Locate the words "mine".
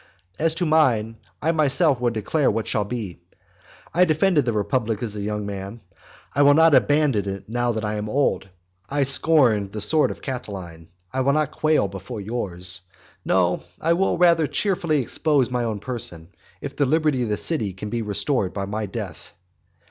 0.65-1.17